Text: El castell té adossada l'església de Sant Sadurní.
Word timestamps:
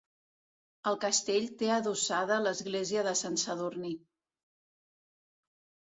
El 0.91 0.97
castell 1.03 1.45
té 1.59 1.69
adossada 1.75 2.39
l'església 2.47 3.07
de 3.09 3.15
Sant 3.23 3.39
Sadurní. 3.45 3.95